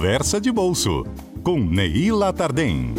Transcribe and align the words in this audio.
Conversa 0.00 0.40
de 0.40 0.50
Bolso, 0.50 1.04
com 1.42 1.60
Neila 1.60 2.32
Tardem. 2.32 2.94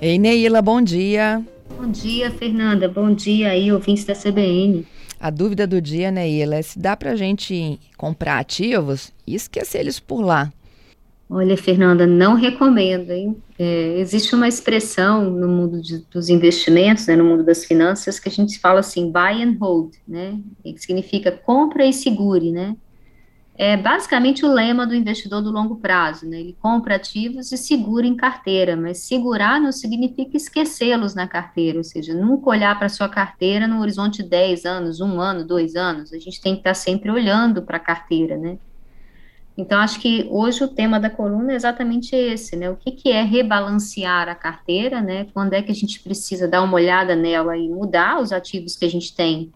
Ei, 0.00 0.16
Neila, 0.16 0.62
bom 0.62 0.80
dia. 0.80 1.44
Bom 1.76 1.90
dia, 1.90 2.30
Fernanda. 2.30 2.88
Bom 2.88 3.12
dia 3.12 3.50
aí, 3.50 3.72
ouvintes 3.72 4.04
da 4.04 4.14
CBN. 4.14 4.86
A 5.18 5.28
dúvida 5.28 5.66
do 5.66 5.82
dia, 5.82 6.12
Neila, 6.12 6.54
é 6.54 6.62
se 6.62 6.78
dá 6.78 6.96
para 6.96 7.10
a 7.10 7.16
gente 7.16 7.80
comprar 7.96 8.38
ativos 8.38 9.12
e 9.26 9.34
esquecer 9.34 9.80
eles 9.80 9.98
por 9.98 10.20
lá. 10.20 10.52
Olha, 11.32 11.56
Fernanda, 11.56 12.08
não 12.08 12.34
recomendo, 12.34 13.12
hein? 13.12 13.40
É, 13.56 14.00
existe 14.00 14.34
uma 14.34 14.48
expressão 14.48 15.30
no 15.30 15.46
mundo 15.46 15.80
de, 15.80 15.98
dos 16.10 16.28
investimentos, 16.28 17.06
né, 17.06 17.14
no 17.14 17.24
mundo 17.24 17.44
das 17.44 17.64
finanças, 17.64 18.18
que 18.18 18.28
a 18.28 18.32
gente 18.32 18.58
fala 18.58 18.80
assim, 18.80 19.12
buy 19.12 19.40
and 19.40 19.56
hold, 19.60 19.94
né? 20.08 20.40
Que 20.64 20.76
significa 20.76 21.30
compra 21.30 21.86
e 21.86 21.92
segure, 21.92 22.50
né? 22.50 22.76
É 23.56 23.76
basicamente 23.76 24.44
o 24.44 24.52
lema 24.52 24.84
do 24.84 24.94
investidor 24.94 25.40
do 25.40 25.52
longo 25.52 25.76
prazo, 25.76 26.26
né? 26.26 26.40
Ele 26.40 26.56
compra 26.60 26.96
ativos 26.96 27.52
e 27.52 27.56
segura 27.56 28.04
em 28.04 28.16
carteira, 28.16 28.76
mas 28.76 28.98
segurar 28.98 29.60
não 29.60 29.70
significa 29.70 30.36
esquecê-los 30.36 31.14
na 31.14 31.28
carteira, 31.28 31.78
ou 31.78 31.84
seja, 31.84 32.12
nunca 32.12 32.50
olhar 32.50 32.76
para 32.76 32.88
sua 32.88 33.08
carteira 33.08 33.68
no 33.68 33.80
horizonte 33.80 34.20
de 34.24 34.28
10 34.28 34.64
anos, 34.64 35.00
um 35.00 35.20
ano, 35.20 35.46
dois 35.46 35.76
anos. 35.76 36.12
A 36.12 36.18
gente 36.18 36.40
tem 36.40 36.54
que 36.54 36.60
estar 36.60 36.74
sempre 36.74 37.08
olhando 37.08 37.62
para 37.62 37.76
a 37.76 37.80
carteira, 37.80 38.36
né? 38.36 38.58
Então, 39.56 39.78
acho 39.78 40.00
que 40.00 40.26
hoje 40.30 40.64
o 40.64 40.68
tema 40.68 40.98
da 40.98 41.10
coluna 41.10 41.52
é 41.52 41.56
exatamente 41.56 42.14
esse, 42.14 42.56
né? 42.56 42.70
O 42.70 42.76
que, 42.76 42.92
que 42.92 43.10
é 43.10 43.22
rebalancear 43.22 44.28
a 44.28 44.34
carteira, 44.34 45.00
né? 45.00 45.26
Quando 45.34 45.52
é 45.52 45.62
que 45.62 45.70
a 45.70 45.74
gente 45.74 46.00
precisa 46.00 46.48
dar 46.48 46.62
uma 46.62 46.74
olhada 46.74 47.14
nela 47.14 47.56
e 47.56 47.68
mudar 47.68 48.20
os 48.20 48.32
ativos 48.32 48.76
que 48.76 48.84
a 48.84 48.90
gente 48.90 49.14
tem 49.14 49.52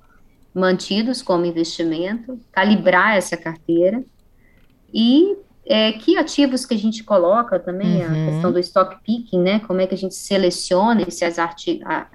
mantidos 0.55 1.23
como 1.23 1.47
investimento, 1.47 2.39
calibrar 2.53 3.17
essa 3.17 3.37
carteira 3.37 4.05
e 4.93 5.37
é, 5.67 5.93
que 5.93 6.17
ativos 6.17 6.67
que 6.67 6.75
a 6.75 6.79
gente 6.79 7.03
coloca 7.03 7.59
também, 7.59 8.05
uhum. 8.05 8.11
a 8.11 8.31
questão 8.31 8.53
do 8.53 8.59
stock 8.59 8.97
picking, 9.03 9.41
né? 9.41 9.61
Como 9.61 9.81
é 9.81 9.87
que 9.87 9.95
a 9.95 9.99
gente 9.99 10.15
seleciona 10.15 11.03
esses 11.03 11.39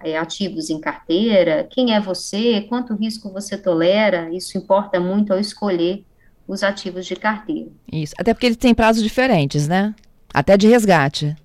é, 0.04 0.18
ativos 0.18 0.70
em 0.70 0.80
carteira, 0.80 1.68
quem 1.70 1.96
é 1.96 2.00
você, 2.00 2.62
quanto 2.70 2.94
risco 2.94 3.32
você 3.32 3.58
tolera, 3.58 4.30
isso 4.32 4.58
importa 4.58 5.00
muito 5.00 5.34
ao 5.34 5.40
escolher 5.40 6.06
os 6.50 6.64
ativos 6.64 7.06
de 7.06 7.16
carteira. 7.16 7.70
Isso, 7.94 8.16
até 8.18 8.34
porque 8.34 8.48
eles 8.48 8.58
têm 8.58 8.74
prazos 8.74 9.04
diferentes, 9.04 9.68
né? 9.68 9.94
Até 10.34 10.58
de 10.58 10.68
resgate. 10.68 11.36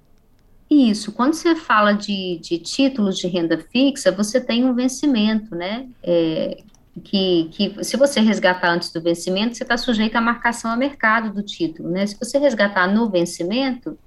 Isso, 0.70 1.12
quando 1.12 1.34
você 1.34 1.54
fala 1.54 1.92
de, 1.92 2.40
de 2.42 2.58
títulos 2.58 3.18
de 3.18 3.28
renda 3.28 3.58
fixa, 3.70 4.10
você 4.10 4.40
tem 4.40 4.64
um 4.64 4.74
vencimento, 4.74 5.54
né? 5.54 5.86
É, 6.02 6.56
que, 7.02 7.50
que 7.52 7.84
se 7.84 7.98
você 7.98 8.18
resgatar 8.20 8.70
antes 8.70 8.90
do 8.90 9.02
vencimento, 9.02 9.54
você 9.54 9.62
está 9.62 9.76
sujeito 9.76 10.16
à 10.16 10.22
marcação 10.22 10.70
a 10.70 10.76
mercado 10.76 11.34
do 11.34 11.42
título, 11.42 11.90
né? 11.90 12.06
Se 12.06 12.18
você 12.18 12.38
resgatar 12.38 12.86
no 12.86 13.10
vencimento, 13.10 13.98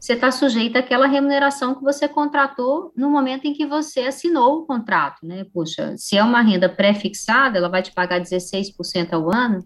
você 0.00 0.14
está 0.14 0.32
sujeito 0.32 0.76
àquela 0.76 1.06
remuneração 1.06 1.76
que 1.76 1.82
você 1.82 2.08
contratou 2.08 2.92
no 2.96 3.08
momento 3.08 3.44
em 3.44 3.52
que 3.52 3.64
você 3.64 4.00
assinou 4.00 4.58
o 4.58 4.66
contrato, 4.66 5.24
né? 5.24 5.46
Puxa, 5.54 5.94
se 5.96 6.16
é 6.16 6.24
uma 6.24 6.40
renda 6.40 6.68
pré-fixada, 6.68 7.58
ela 7.58 7.68
vai 7.68 7.80
te 7.80 7.92
pagar 7.92 8.20
16% 8.20 9.12
ao 9.12 9.32
ano, 9.32 9.64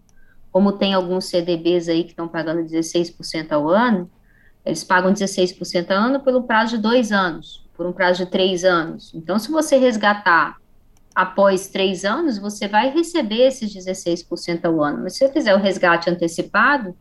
como 0.51 0.71
tem 0.71 0.93
alguns 0.93 1.25
CDBs 1.25 1.89
aí 1.89 2.03
que 2.03 2.11
estão 2.11 2.27
pagando 2.27 2.63
16% 2.63 3.51
ao 3.51 3.69
ano, 3.69 4.09
eles 4.65 4.83
pagam 4.83 5.13
16% 5.13 5.91
ao 5.91 5.97
ano 5.97 6.19
pelo 6.19 6.43
prazo 6.43 6.75
de 6.75 6.81
dois 6.81 7.11
anos, 7.11 7.65
por 7.75 7.85
um 7.85 7.93
prazo 7.93 8.25
de 8.25 8.31
três 8.31 8.63
anos. 8.63 9.13
Então, 9.13 9.39
se 9.39 9.49
você 9.49 9.77
resgatar 9.77 10.57
após 11.15 11.67
três 11.67 12.05
anos, 12.05 12.37
você 12.37 12.67
vai 12.67 12.91
receber 12.91 13.47
esses 13.47 13.73
16% 13.73 14.65
ao 14.65 14.83
ano. 14.83 15.03
Mas 15.03 15.13
se 15.13 15.19
você 15.19 15.31
fizer 15.31 15.55
o 15.55 15.59
resgate 15.59 16.09
antecipado, 16.09 16.95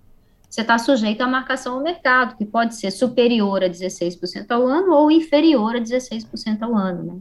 você 0.49 0.63
está 0.63 0.79
sujeito 0.79 1.21
à 1.21 1.27
marcação 1.27 1.75
ao 1.75 1.83
mercado, 1.83 2.37
que 2.37 2.45
pode 2.45 2.77
ser 2.77 2.91
superior 2.91 3.63
a 3.63 3.69
16% 3.69 4.51
ao 4.51 4.67
ano 4.67 4.95
ou 4.95 5.11
inferior 5.11 5.77
a 5.77 5.81
16% 5.81 6.63
ao 6.63 6.75
ano, 6.75 7.03
né? 7.03 7.19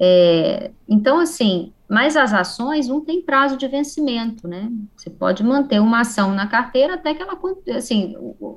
É, 0.00 0.70
então, 0.88 1.18
assim, 1.18 1.72
mas 1.88 2.16
as 2.16 2.34
ações 2.34 2.86
não 2.86 3.00
têm 3.00 3.22
prazo 3.22 3.56
de 3.56 3.66
vencimento, 3.66 4.46
né? 4.46 4.70
Você 4.94 5.08
pode 5.08 5.42
manter 5.42 5.80
uma 5.80 6.00
ação 6.00 6.32
na 6.34 6.46
carteira 6.46 6.94
até 6.94 7.14
que 7.14 7.22
ela, 7.22 7.38
assim, 7.74 8.14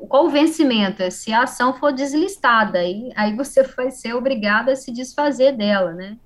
qual 0.10 0.26
o 0.26 0.30
vencimento? 0.30 1.02
É 1.02 1.10
se 1.10 1.32
a 1.32 1.44
ação 1.44 1.74
for 1.74 1.94
deslistada, 1.94 2.80
aí, 2.80 3.10
aí 3.16 3.34
você 3.36 3.64
vai 3.76 3.90
ser 3.90 4.14
obrigado 4.14 4.70
a 4.70 4.76
se 4.76 4.92
desfazer 4.92 5.56
dela, 5.56 5.94
né? 5.94 6.18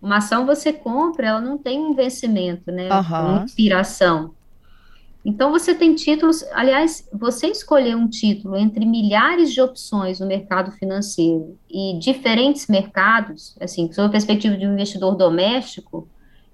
Uma 0.00 0.18
ação 0.18 0.46
você 0.46 0.72
compra, 0.72 1.26
ela 1.26 1.40
não 1.40 1.58
tem 1.58 1.80
um 1.80 1.94
vencimento, 1.94 2.70
né? 2.70 2.88
Uhum. 2.92 3.28
Uma 3.28 3.44
inspiração. 3.44 4.35
Então, 5.28 5.50
você 5.50 5.74
tem 5.74 5.92
títulos, 5.92 6.44
aliás, 6.52 7.08
você 7.12 7.48
escolher 7.48 7.96
um 7.96 8.08
título 8.08 8.56
entre 8.56 8.86
milhares 8.86 9.52
de 9.52 9.60
opções 9.60 10.20
no 10.20 10.26
mercado 10.26 10.70
financeiro 10.70 11.58
e 11.68 11.98
diferentes 11.98 12.68
mercados, 12.68 13.56
assim, 13.60 13.92
sob 13.92 14.06
a 14.06 14.10
perspectiva 14.10 14.56
de 14.56 14.64
um 14.64 14.74
investidor 14.74 15.16
doméstico, 15.16 16.08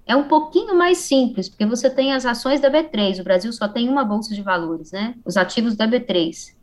é 0.07 0.15
um 0.15 0.23
pouquinho 0.23 0.75
mais 0.75 0.97
simples, 0.97 1.47
porque 1.47 1.67
você 1.67 1.87
tem 1.87 2.13
as 2.13 2.25
ações 2.25 2.59
da 2.59 2.71
B3, 2.71 3.19
o 3.19 3.23
Brasil 3.23 3.53
só 3.53 3.67
tem 3.67 3.87
uma 3.87 4.03
bolsa 4.03 4.33
de 4.33 4.41
valores, 4.41 4.91
né? 4.91 5.13
Os 5.23 5.37
ativos 5.37 5.75
da 5.75 5.87
B3. 5.87 6.55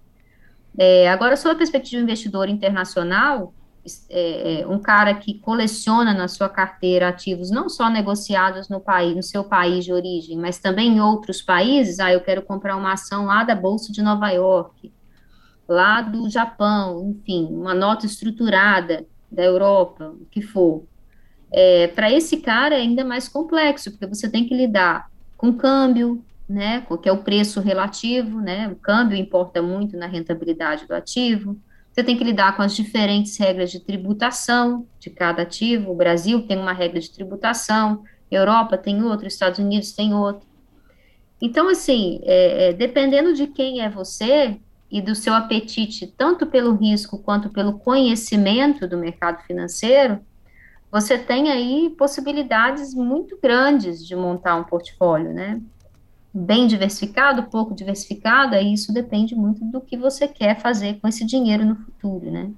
É, 0.76 1.09
agora, 1.09 1.37
sob 1.37 1.54
a 1.54 1.59
perspectiva 1.59 1.99
de 1.99 2.03
um 2.03 2.06
investidor 2.06 2.49
internacional, 2.49 3.54
é, 4.11 4.61
é, 4.61 4.67
um 4.67 4.79
cara 4.79 5.15
que 5.15 5.35
coleciona 5.35 6.13
na 6.13 6.29
sua 6.29 6.49
carteira 6.49 7.09
ativos 7.09 7.51
não 7.51 7.69
só 7.69 7.89
negociados 7.89 8.69
no 8.69 8.79
país, 8.79 9.17
no 9.17 9.23
seu 9.23 9.43
país 9.43 9.85
de 9.85 9.93
origem, 9.93 10.37
mas 10.37 10.59
também 10.59 10.97
em 10.97 11.01
outros 11.01 11.41
países, 11.41 11.99
ah, 11.99 12.13
eu 12.13 12.21
quero 12.21 12.43
comprar 12.43 12.77
uma 12.77 12.93
ação 12.93 13.25
lá 13.27 13.43
da 13.43 13.55
Bolsa 13.55 13.91
de 13.91 14.03
Nova 14.03 14.29
York, 14.31 14.93
lá 15.67 16.03
do 16.03 16.29
Japão, 16.29 17.11
enfim, 17.11 17.49
uma 17.51 17.73
nota 17.73 18.05
estruturada 18.05 19.07
da 19.31 19.43
Europa, 19.45 20.15
o 20.21 20.27
que 20.27 20.43
for. 20.43 20.85
É, 21.51 21.89
Para 21.89 22.12
esse 22.12 22.39
cara 22.39 22.75
é 22.75 22.81
ainda 22.81 23.05
mais 23.05 23.29
complexo, 23.29 23.91
porque 23.91 24.07
você 24.07 24.29
tem 24.29 24.47
que 24.47 24.55
lidar 24.55 25.11
com 25.37 25.53
câmbio, 25.55 26.23
né, 26.49 26.85
que 27.03 27.09
é 27.09 27.12
o 27.12 27.23
preço 27.23 27.61
relativo, 27.61 28.41
né, 28.41 28.69
o 28.69 28.77
câmbio 28.77 29.17
importa 29.17 29.62
muito 29.62 29.97
na 29.97 30.07
rentabilidade 30.07 30.87
do 30.87 30.93
ativo, 30.95 31.57
você 31.93 32.05
tem 32.05 32.17
que 32.17 32.25
lidar 32.25 32.56
com 32.56 32.62
as 32.62 32.75
diferentes 32.75 33.37
regras 33.37 33.71
de 33.71 33.81
tributação 33.81 34.87
de 34.99 35.11
cada 35.11 35.43
ativo, 35.43 35.91
o 35.91 35.97
Brasil 35.97 36.47
tem 36.47 36.56
uma 36.56 36.73
regra 36.73 37.01
de 37.01 37.11
tributação, 37.11 38.05
Europa 38.31 38.78
tem 38.78 39.03
outra, 39.03 39.27
Estados 39.27 39.59
Unidos 39.59 39.93
tem 39.93 40.15
outra. 40.15 40.49
Então, 41.41 41.69
assim, 41.69 42.21
é, 42.23 42.69
é, 42.69 42.73
dependendo 42.73 43.34
de 43.34 43.47
quem 43.47 43.81
é 43.81 43.89
você 43.89 44.61
e 44.91 45.00
do 45.00 45.15
seu 45.15 45.33
apetite, 45.34 46.06
tanto 46.06 46.47
pelo 46.47 46.75
risco 46.75 47.19
quanto 47.19 47.49
pelo 47.49 47.79
conhecimento 47.79 48.87
do 48.87 48.99
mercado 48.99 49.43
financeiro, 49.45 50.21
você 50.91 51.17
tem 51.17 51.50
aí 51.50 51.95
possibilidades 51.97 52.95
muito 52.95 53.39
grandes 53.41 54.05
de 54.05 54.15
montar 54.15 54.56
um 54.56 54.65
portfólio, 54.65 55.33
né? 55.33 55.61
Bem 56.33 56.67
diversificado, 56.67 57.45
pouco 57.45 57.75
diversificado, 57.75 58.55
aí 58.55 58.73
isso 58.73 58.93
depende 58.93 59.35
muito 59.35 59.65
do 59.65 59.81
que 59.81 59.97
você 59.97 60.29
quer 60.29 60.61
fazer 60.61 61.01
com 61.01 61.09
esse 61.09 61.25
dinheiro 61.25 61.65
no 61.65 61.75
futuro, 61.77 62.31
né? 62.31 62.51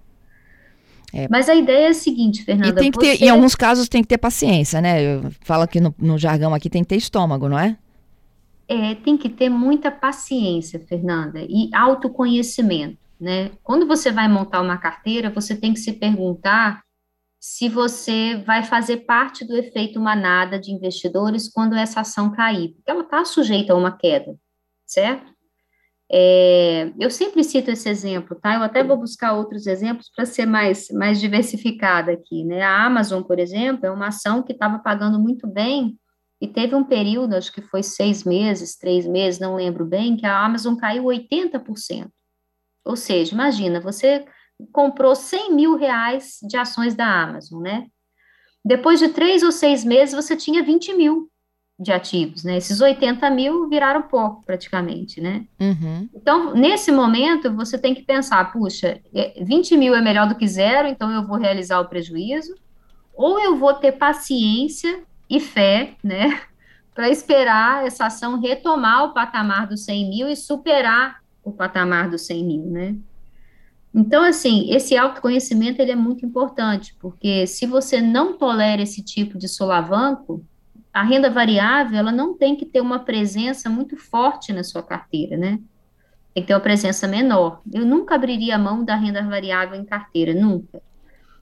É. 1.13 1.27
Mas 1.31 1.49
a 1.49 1.55
ideia 1.55 1.87
é 1.87 1.91
a 1.91 1.95
seguinte, 1.95 2.43
Fernanda. 2.43 2.69
E 2.69 2.75
tem 2.75 2.91
que 2.91 2.99
ter, 2.99 3.23
em 3.23 3.29
alguns 3.29 3.55
casos 3.55 3.89
tem 3.89 4.03
que 4.03 4.09
ter 4.09 4.19
paciência, 4.19 4.81
né? 4.81 5.21
Fala 5.43 5.67
que 5.67 5.81
no, 5.81 5.95
no 5.99 6.19
jargão 6.19 6.55
aqui 6.55 6.71
tem 6.71 6.83
que 6.83 6.89
ter 6.89 6.97
estômago, 6.97 7.49
não 7.49 7.59
é? 7.59 7.77
É, 8.67 8.95
tem 8.95 9.19
que 9.19 9.29
ter 9.29 9.51
muita 9.51 9.91
paciência, 9.91 10.81
Fernanda, 10.81 11.41
e 11.47 11.69
autoconhecimento, 11.75 12.99
né? 13.21 13.51
Quando 13.63 13.87
você 13.87 14.11
vai 14.11 14.27
montar 14.27 14.63
uma 14.63 14.79
carteira, 14.79 15.29
você 15.29 15.55
tem 15.55 15.75
que 15.75 15.81
se 15.81 15.93
perguntar 15.93 16.83
se 17.45 17.69
você 17.69 18.37
vai 18.47 18.63
fazer 18.63 18.99
parte 18.99 19.45
do 19.45 19.57
efeito 19.57 19.99
manada 19.99 20.61
de 20.61 20.71
investidores 20.71 21.53
quando 21.53 21.75
essa 21.75 22.03
ação 22.03 22.31
cair, 22.31 22.69
porque 22.69 22.89
ela 22.89 23.03
está 23.03 23.25
sujeita 23.25 23.73
a 23.73 23.77
uma 23.77 23.91
queda, 23.91 24.37
certo? 24.87 25.35
É, 26.09 26.93
eu 27.01 27.11
sempre 27.11 27.43
cito 27.43 27.69
esse 27.69 27.89
exemplo, 27.89 28.39
tá? 28.41 28.55
Eu 28.55 28.63
até 28.63 28.85
vou 28.85 28.97
buscar 28.97 29.33
outros 29.33 29.67
exemplos 29.67 30.09
para 30.15 30.25
ser 30.25 30.47
mais, 30.47 30.89
mais 30.93 31.21
diversificada 31.21 32.13
aqui, 32.13 32.45
né? 32.45 32.63
A 32.63 32.87
Amazon, 32.87 33.25
por 33.25 33.41
exemplo, 33.41 33.87
é 33.87 33.91
uma 33.91 34.09
ação 34.09 34.45
que 34.45 34.53
estava 34.53 34.79
pagando 34.79 35.19
muito 35.19 35.49
bem 35.49 35.99
e 36.41 36.47
teve 36.47 36.77
um 36.77 36.85
período, 36.85 37.35
acho 37.35 37.53
que 37.53 37.61
foi 37.61 37.83
seis 37.83 38.23
meses, 38.23 38.79
três 38.79 39.05
meses, 39.05 39.41
não 39.41 39.57
lembro 39.57 39.85
bem, 39.85 40.17
que 40.17 40.27
a 40.27 40.45
Amazon 40.45 40.77
caiu 40.77 41.07
80%. 41.07 42.09
Ou 42.85 42.95
seja, 42.95 43.35
imagina, 43.35 43.81
você 43.81 44.25
comprou 44.73 45.15
100 45.15 45.55
mil 45.55 45.77
reais 45.77 46.39
de 46.43 46.57
ações 46.57 46.95
da 46.95 47.07
Amazon, 47.07 47.63
né? 47.63 47.87
Depois 48.65 49.01
de 49.01 49.09
três 49.09 49.43
ou 49.43 49.51
seis 49.51 49.85
meses, 49.85 50.15
você 50.15 50.37
tinha 50.37 50.63
20 50.63 50.95
mil 50.95 51.29
de 51.79 51.91
ativos, 51.91 52.45
né? 52.45 52.57
Esses 52.57 52.81
80 52.81 53.29
mil 53.31 53.69
viraram 53.69 54.03
pouco, 54.03 54.45
praticamente, 54.47 55.21
né? 55.21 55.45
Uhum. 55.61 56.09
Então, 56.15 56.55
nesse 56.55 56.93
momento, 56.93 57.53
você 57.55 57.77
tem 57.77 57.95
que 57.95 58.03
pensar, 58.03 58.53
puxa, 58.53 59.01
20 59.41 59.75
é, 59.75 59.77
mil 59.77 59.95
é 59.95 60.01
melhor 60.01 60.29
do 60.29 60.37
que 60.37 60.47
zero, 60.47 60.87
então 60.87 61.11
eu 61.11 61.27
vou 61.27 61.37
realizar 61.37 61.81
o 61.81 61.89
prejuízo, 61.89 62.55
ou 63.15 63.41
eu 63.41 63.57
vou 63.57 63.75
ter 63.75 63.93
paciência 63.93 65.03
e 65.29 65.41
fé, 65.41 65.97
né, 66.05 66.41
para 66.95 67.09
esperar 67.09 67.87
essa 67.87 68.07
ação 68.07 68.39
retomar 68.39 69.05
o 69.05 69.15
patamar 69.15 69.67
dos 69.67 69.85
100 69.85 70.09
mil 70.09 70.29
e 70.29 70.37
superar 70.37 71.21
o 71.43 71.51
patamar 71.51 72.09
dos 72.09 72.27
100 72.27 72.45
mil, 72.45 72.67
né? 72.67 72.97
Então, 73.95 74.25
assim, 74.25 74.73
esse 74.73 74.97
autoconhecimento 74.97 75.81
ele 75.81 75.93
é 75.93 75.97
muito 75.97 76.25
importante, 76.25 76.97
porque 76.99 77.47
se 77.47 77.67
você 77.67 78.01
não 78.01 78.39
tolera 78.39 78.81
esse 78.81 79.03
tipo 79.03 79.37
de 79.37 79.47
solavanco, 79.49 80.45
a 80.93 81.03
renda 81.03 81.29
variável 81.29 81.99
ela 81.99 82.13
não 82.13 82.35
tem 82.35 82.57
que 82.57 82.65
ter 82.65 82.81
uma 82.81 83.01
presença 83.01 83.69
muito 83.69 83.97
forte 83.97 84.53
na 84.53 84.65
sua 84.65 84.83
carteira, 84.83 85.37
né? 85.37 85.59
Tem 86.35 86.43
que 86.43 86.47
ter 86.47 86.55
uma 86.55 86.61
presença 86.61 87.07
menor. 87.07 87.61
Eu 87.71 87.85
nunca 87.85 88.15
abriria 88.15 88.57
a 88.57 88.59
mão 88.59 88.83
da 88.83 88.97
renda 88.97 89.23
variável 89.23 89.79
em 89.79 89.85
carteira, 89.85 90.33
nunca. 90.33 90.83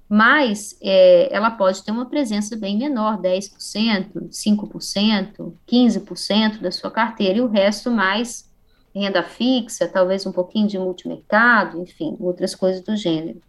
Mas 0.09 0.77
é, 0.83 1.33
ela 1.33 1.53
pode 1.53 1.85
ter 1.85 1.93
uma 1.93 2.07
presença 2.07 2.57
bem 2.57 2.77
menor, 2.77 3.21
10%, 3.21 4.29
5%, 4.29 5.55
15% 5.69 6.61
da 6.61 6.73
sua 6.73 6.91
carteira, 6.91 7.39
e 7.39 7.41
o 7.41 7.49
resto 7.49 7.93
mais 7.93 8.50
renda 8.95 9.23
fixa, 9.23 9.89
talvez 9.89 10.27
um 10.27 10.33
pouquinho 10.33 10.67
de 10.67 10.79
multimercado, 10.79 11.81
enfim, 11.81 12.17
outras 12.21 12.55
coisas 12.55 12.83
do 12.83 12.97
gênero. 12.97 13.41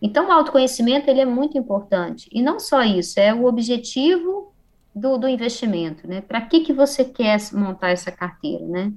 Então, 0.00 0.28
o 0.28 0.32
autoconhecimento 0.32 1.10
ele 1.10 1.20
é 1.20 1.26
muito 1.26 1.58
importante. 1.58 2.28
E 2.32 2.40
não 2.40 2.60
só 2.60 2.82
isso, 2.82 3.18
é 3.18 3.34
o 3.34 3.46
objetivo 3.46 4.52
do, 4.94 5.16
do 5.16 5.28
investimento, 5.28 6.06
né? 6.06 6.20
Para 6.20 6.40
que, 6.40 6.60
que 6.60 6.72
você 6.72 7.04
quer 7.04 7.38
montar 7.52 7.90
essa 7.90 8.12
carteira, 8.12 8.64
né? 8.66 8.92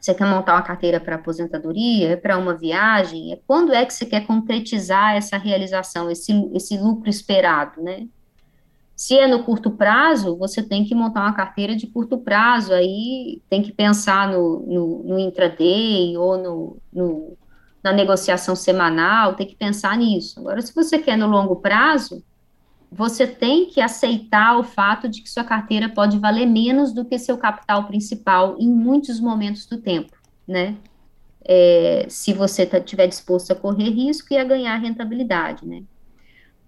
Você 0.00 0.14
quer 0.14 0.26
montar 0.26 0.54
uma 0.54 0.62
carteira 0.62 0.98
para 0.98 1.16
aposentadoria, 1.16 2.16
para 2.16 2.38
uma 2.38 2.54
viagem? 2.54 3.32
É 3.32 3.40
quando 3.46 3.72
é 3.72 3.84
que 3.84 3.92
você 3.92 4.06
quer 4.06 4.26
concretizar 4.26 5.14
essa 5.14 5.36
realização, 5.36 6.10
esse, 6.10 6.32
esse 6.54 6.78
lucro 6.78 7.10
esperado, 7.10 7.82
né? 7.82 8.06
Se 9.00 9.16
é 9.16 9.26
no 9.26 9.42
curto 9.44 9.70
prazo, 9.70 10.36
você 10.36 10.62
tem 10.62 10.84
que 10.84 10.94
montar 10.94 11.22
uma 11.22 11.32
carteira 11.32 11.74
de 11.74 11.86
curto 11.86 12.18
prazo, 12.18 12.74
aí 12.74 13.40
tem 13.48 13.62
que 13.62 13.72
pensar 13.72 14.28
no, 14.28 14.60
no, 14.60 15.02
no 15.04 15.18
intraday 15.18 16.18
ou 16.18 16.36
no, 16.36 16.76
no, 16.92 17.38
na 17.82 17.94
negociação 17.94 18.54
semanal, 18.54 19.36
tem 19.36 19.46
que 19.46 19.56
pensar 19.56 19.96
nisso. 19.96 20.38
Agora, 20.38 20.60
se 20.60 20.74
você 20.74 20.98
quer 20.98 21.16
no 21.16 21.26
longo 21.26 21.56
prazo, 21.56 22.22
você 22.92 23.26
tem 23.26 23.64
que 23.64 23.80
aceitar 23.80 24.58
o 24.58 24.62
fato 24.62 25.08
de 25.08 25.22
que 25.22 25.30
sua 25.30 25.44
carteira 25.44 25.88
pode 25.88 26.18
valer 26.18 26.44
menos 26.44 26.92
do 26.92 27.02
que 27.02 27.18
seu 27.18 27.38
capital 27.38 27.86
principal 27.86 28.56
em 28.58 28.68
muitos 28.68 29.18
momentos 29.18 29.64
do 29.64 29.78
tempo, 29.78 30.12
né? 30.46 30.76
É, 31.42 32.04
se 32.06 32.34
você 32.34 32.66
tá, 32.66 32.78
disposto 32.78 33.50
a 33.50 33.56
correr 33.56 33.88
risco 33.88 34.34
e 34.34 34.36
a 34.36 34.44
ganhar 34.44 34.76
rentabilidade, 34.76 35.66
né? 35.66 35.84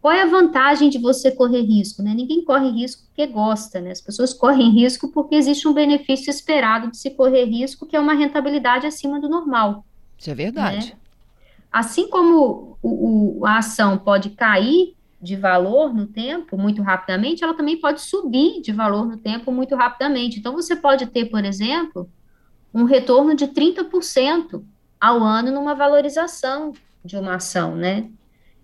Qual 0.02 0.12
é 0.12 0.22
a 0.22 0.26
vantagem 0.26 0.90
de 0.90 0.98
você 0.98 1.30
correr 1.30 1.62
risco? 1.62 2.02
Né? 2.02 2.12
Ninguém 2.12 2.44
corre 2.44 2.68
risco 2.70 3.04
porque 3.06 3.24
gosta, 3.24 3.80
né? 3.80 3.92
As 3.92 4.00
pessoas 4.00 4.34
correm 4.34 4.68
risco 4.70 5.12
porque 5.12 5.36
existe 5.36 5.68
um 5.68 5.72
benefício 5.72 6.28
esperado 6.28 6.90
de 6.90 6.96
se 6.96 7.10
correr 7.10 7.44
risco, 7.44 7.86
que 7.86 7.94
é 7.94 8.00
uma 8.00 8.12
rentabilidade 8.12 8.84
acima 8.84 9.20
do 9.20 9.28
normal. 9.28 9.84
Isso 10.18 10.28
é 10.28 10.34
verdade. 10.34 10.90
Né? 10.90 10.98
Assim 11.70 12.10
como 12.10 12.76
o, 12.82 13.38
o, 13.38 13.46
a 13.46 13.58
ação 13.58 13.96
pode 13.96 14.30
cair 14.30 14.96
de 15.20 15.36
valor 15.36 15.94
no 15.94 16.08
tempo 16.08 16.58
muito 16.58 16.82
rapidamente, 16.82 17.44
ela 17.44 17.54
também 17.54 17.80
pode 17.80 18.00
subir 18.00 18.60
de 18.60 18.72
valor 18.72 19.06
no 19.06 19.16
tempo 19.16 19.52
muito 19.52 19.76
rapidamente. 19.76 20.40
Então, 20.40 20.52
você 20.52 20.74
pode 20.74 21.06
ter, 21.06 21.26
por 21.26 21.44
exemplo, 21.44 22.10
um 22.74 22.82
retorno 22.82 23.36
de 23.36 23.46
30% 23.46 24.64
ao 25.00 25.22
ano 25.22 25.52
numa 25.52 25.76
valorização 25.76 26.72
de 27.04 27.16
uma 27.16 27.36
ação, 27.36 27.76
né? 27.76 28.10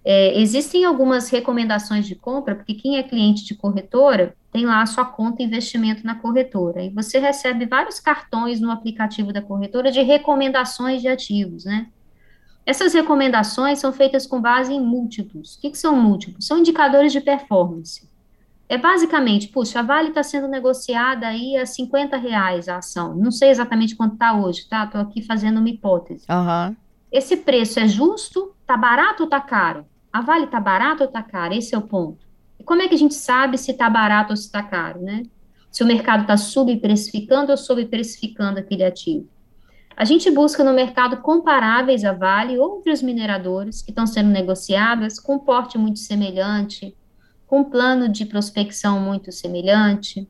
É, 0.04 0.38
existem 0.40 0.84
algumas 0.84 1.28
recomendações 1.28 2.06
de 2.06 2.14
compra, 2.14 2.54
porque 2.54 2.74
quem 2.74 2.96
é 2.96 3.02
cliente 3.02 3.44
de 3.44 3.54
corretora 3.54 4.34
tem 4.50 4.64
lá 4.64 4.80
a 4.80 4.86
sua 4.86 5.04
conta 5.04 5.42
investimento 5.42 6.06
na 6.06 6.14
corretora, 6.14 6.82
e 6.82 6.90
você 6.90 7.18
recebe 7.18 7.66
vários 7.66 8.00
cartões 8.00 8.60
no 8.60 8.70
aplicativo 8.70 9.32
da 9.32 9.42
corretora 9.42 9.90
de 9.90 10.00
recomendações 10.00 11.02
de 11.02 11.08
ativos, 11.08 11.64
né? 11.64 11.88
Essas 12.64 12.92
recomendações 12.92 13.78
são 13.78 13.92
feitas 13.92 14.26
com 14.26 14.42
base 14.42 14.72
em 14.72 14.80
múltiplos. 14.80 15.56
O 15.56 15.60
que, 15.60 15.70
que 15.70 15.78
são 15.78 15.96
múltiplos? 15.96 16.46
São 16.46 16.58
indicadores 16.58 17.12
de 17.12 17.20
performance. 17.20 18.06
É 18.68 18.76
basicamente, 18.76 19.48
puxa, 19.48 19.80
a 19.80 19.82
Vale 19.82 20.10
está 20.10 20.22
sendo 20.22 20.46
negociada 20.46 21.26
aí 21.26 21.56
a 21.56 21.64
50 21.64 22.18
reais 22.18 22.68
a 22.68 22.76
ação. 22.76 23.16
Não 23.16 23.30
sei 23.30 23.48
exatamente 23.48 23.96
quanto 23.96 24.12
está 24.12 24.34
hoje, 24.34 24.68
tá? 24.68 24.84
Estou 24.84 25.00
aqui 25.00 25.22
fazendo 25.22 25.58
uma 25.58 25.68
hipótese. 25.70 26.26
Uhum. 26.28 26.76
Esse 27.10 27.38
preço 27.38 27.80
é 27.80 27.88
justo? 27.88 28.54
Está 28.60 28.76
barato 28.76 29.22
ou 29.22 29.26
está 29.26 29.40
caro? 29.40 29.86
A 30.12 30.20
Vale 30.20 30.44
está 30.44 30.60
barato 30.60 31.02
ou 31.02 31.08
está 31.08 31.22
caro? 31.22 31.54
Esse 31.54 31.74
é 31.74 31.78
o 31.78 31.82
ponto. 31.82 32.26
E 32.58 32.64
como 32.64 32.82
é 32.82 32.88
que 32.88 32.94
a 32.94 32.98
gente 32.98 33.14
sabe 33.14 33.56
se 33.56 33.70
está 33.70 33.88
barato 33.88 34.30
ou 34.30 34.36
se 34.36 34.44
está 34.44 34.62
caro, 34.62 35.00
né? 35.00 35.22
Se 35.70 35.82
o 35.82 35.86
mercado 35.86 36.22
está 36.22 36.36
subprecificando 36.36 37.50
ou 37.50 37.56
sobreprecificando 37.56 38.58
aquele 38.58 38.84
ativo. 38.84 39.28
A 39.96 40.04
gente 40.04 40.30
busca 40.30 40.62
no 40.62 40.72
mercado 40.72 41.16
comparáveis 41.18 42.04
a 42.04 42.12
Vale 42.12 42.58
outros 42.58 43.02
mineradores 43.02 43.82
que 43.82 43.90
estão 43.90 44.06
sendo 44.06 44.30
negociadas 44.30 45.18
com 45.18 45.38
porte 45.38 45.76
muito 45.76 45.98
semelhante, 45.98 46.96
com 47.46 47.64
plano 47.64 48.08
de 48.08 48.24
prospecção 48.24 49.00
muito 49.00 49.32
semelhante, 49.32 50.28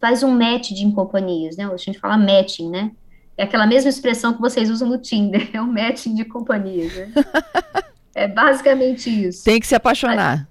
faz 0.00 0.22
um 0.22 0.30
match 0.30 0.70
de 0.70 0.90
companhias, 0.92 1.56
né? 1.56 1.66
A 1.66 1.76
gente 1.76 1.98
fala 1.98 2.16
matching, 2.16 2.70
né? 2.70 2.92
É 3.36 3.44
aquela 3.44 3.66
mesma 3.66 3.90
expressão 3.90 4.32
que 4.32 4.40
vocês 4.40 4.70
usam 4.70 4.88
no 4.88 4.98
Tinder, 4.98 5.50
é 5.52 5.60
um 5.60 5.72
matching 5.72 6.14
de 6.14 6.24
companhias, 6.24 6.94
né? 6.94 7.12
É 8.14 8.26
basicamente 8.26 9.10
isso. 9.10 9.44
Tem 9.44 9.60
que 9.60 9.66
se 9.66 9.74
apaixonar. 9.74 10.48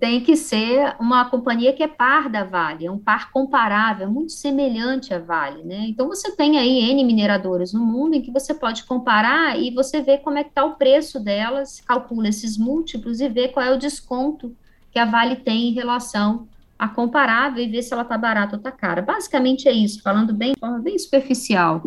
Tem 0.00 0.22
que 0.22 0.34
ser 0.34 0.96
uma 0.98 1.26
companhia 1.26 1.74
que 1.74 1.82
é 1.82 1.88
par 1.88 2.30
da 2.30 2.42
Vale, 2.42 2.86
é 2.86 2.90
um 2.90 2.98
par 2.98 3.30
comparável, 3.30 4.10
muito 4.10 4.32
semelhante 4.32 5.12
à 5.12 5.18
Vale, 5.18 5.62
né? 5.62 5.84
Então 5.88 6.08
você 6.08 6.34
tem 6.34 6.58
aí 6.58 6.90
N 6.90 7.04
mineradoras 7.04 7.74
no 7.74 7.84
mundo 7.84 8.14
em 8.14 8.22
que 8.22 8.30
você 8.30 8.54
pode 8.54 8.84
comparar 8.84 9.60
e 9.60 9.70
você 9.70 10.00
vê 10.00 10.16
como 10.16 10.38
é 10.38 10.42
que 10.42 10.48
está 10.48 10.64
o 10.64 10.76
preço 10.76 11.20
delas, 11.20 11.82
calcula 11.82 12.28
esses 12.28 12.56
múltiplos 12.56 13.20
e 13.20 13.28
vê 13.28 13.48
qual 13.48 13.66
é 13.66 13.70
o 13.70 13.78
desconto 13.78 14.56
que 14.90 14.98
a 14.98 15.04
Vale 15.04 15.36
tem 15.36 15.68
em 15.68 15.74
relação 15.74 16.48
a 16.78 16.88
comparável 16.88 17.62
e 17.62 17.68
vê 17.68 17.82
se 17.82 17.92
ela 17.92 18.02
está 18.02 18.16
barata 18.16 18.56
ou 18.56 18.58
está 18.58 18.72
cara. 18.72 19.02
Basicamente 19.02 19.68
é 19.68 19.72
isso, 19.72 20.02
falando 20.02 20.32
bem 20.32 20.54
de 20.54 20.58
forma 20.58 20.78
bem 20.78 20.98
superficial. 20.98 21.82